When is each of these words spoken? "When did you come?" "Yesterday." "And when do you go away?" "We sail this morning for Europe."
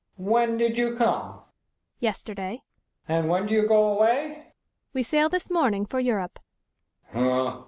"When 0.17 0.57
did 0.57 0.79
you 0.79 0.95
come?" 0.95 1.41
"Yesterday." 1.99 2.63
"And 3.07 3.29
when 3.29 3.45
do 3.45 3.53
you 3.53 3.67
go 3.67 3.85
away?" 3.95 4.47
"We 4.93 5.03
sail 5.03 5.29
this 5.29 5.51
morning 5.51 5.85
for 5.85 5.99
Europe." 5.99 6.39